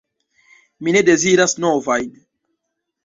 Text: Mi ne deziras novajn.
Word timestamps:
Mi 0.87 0.95
ne 0.95 1.03
deziras 1.11 1.55
novajn. 1.67 2.09